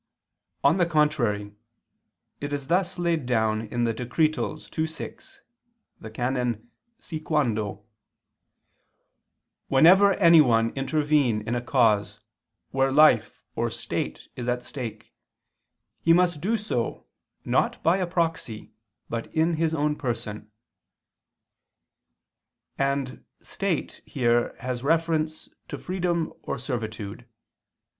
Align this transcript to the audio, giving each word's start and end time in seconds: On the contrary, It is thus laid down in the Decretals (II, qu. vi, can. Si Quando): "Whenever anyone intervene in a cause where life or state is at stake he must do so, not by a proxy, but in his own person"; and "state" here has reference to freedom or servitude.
On 0.63 0.77
the 0.77 0.87
contrary, 0.87 1.53
It 2.39 2.53
is 2.53 2.69
thus 2.69 2.97
laid 2.97 3.27
down 3.27 3.67
in 3.67 3.83
the 3.83 3.93
Decretals 3.93 4.65
(II, 4.75 4.87
qu. 5.09 5.17
vi, 5.99 6.09
can. 6.09 6.71
Si 6.97 7.19
Quando): 7.19 7.85
"Whenever 9.67 10.13
anyone 10.13 10.71
intervene 10.71 11.41
in 11.47 11.53
a 11.53 11.61
cause 11.61 12.19
where 12.71 12.91
life 12.91 13.43
or 13.55 13.69
state 13.69 14.27
is 14.35 14.47
at 14.49 14.63
stake 14.63 15.13
he 16.01 16.13
must 16.13 16.41
do 16.41 16.57
so, 16.57 17.05
not 17.45 17.83
by 17.83 17.97
a 17.97 18.07
proxy, 18.07 18.71
but 19.07 19.27
in 19.35 19.53
his 19.57 19.75
own 19.75 19.95
person"; 19.95 20.49
and 22.75 23.23
"state" 23.43 24.01
here 24.03 24.55
has 24.61 24.81
reference 24.81 25.47
to 25.67 25.77
freedom 25.77 26.33
or 26.41 26.57
servitude. 26.57 27.27